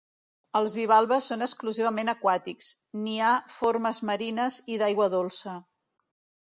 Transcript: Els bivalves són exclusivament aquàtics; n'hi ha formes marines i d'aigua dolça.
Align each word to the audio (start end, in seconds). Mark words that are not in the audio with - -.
Els 0.59 0.71
bivalves 0.77 1.27
són 1.31 1.45
exclusivament 1.47 2.09
aquàtics; 2.15 2.71
n'hi 3.03 3.21
ha 3.29 3.37
formes 3.59 4.03
marines 4.13 4.61
i 4.77 4.83
d'aigua 4.85 5.11
dolça. 5.19 5.59